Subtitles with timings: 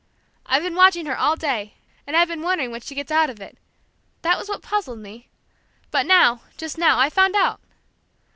[0.47, 1.75] I've been watching her all day,
[2.07, 3.59] and I've been wondering what she gets out of it,
[4.23, 5.29] that was what puzzled me;
[5.91, 7.61] but now, just now, I've found out!